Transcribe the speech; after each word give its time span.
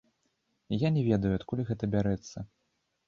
Я 0.77 0.89
не 0.95 1.03
ведаю, 1.09 1.33
адкуль 1.39 1.61
гэта 1.69 1.83
бярэцца. 1.97 2.37